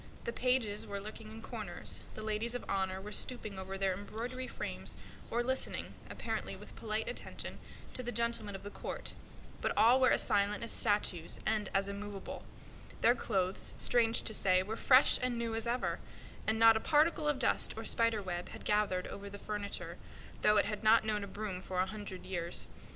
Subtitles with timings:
[0.23, 4.47] The pages were lurking in corners, the ladies of honor were stooping over their embroidery
[4.47, 4.97] frames
[5.29, 9.13] or listening to the gentlemen of the court;
[9.61, 12.49] but all were as silent and as quiet as statues.
[13.01, 15.99] Their clothes, strange to say, were fresh and new as ever;
[16.47, 19.99] and not a particle of dust or spider web had gathered over the furniture,
[20.41, 22.65] though it had not known a broom for a hundred years.